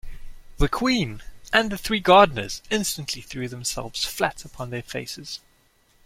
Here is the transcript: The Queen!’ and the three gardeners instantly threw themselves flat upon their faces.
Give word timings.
The 0.57 0.67
Queen!’ 0.67 1.21
and 1.53 1.71
the 1.71 1.77
three 1.77 1.99
gardeners 1.99 2.63
instantly 2.71 3.21
threw 3.21 3.47
themselves 3.47 4.03
flat 4.03 4.43
upon 4.43 4.71
their 4.71 4.81
faces. 4.81 5.41